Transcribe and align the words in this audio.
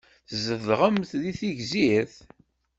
Tzedɣemt 0.29 1.09
deg 1.21 1.33
Tegzirt? 1.39 2.15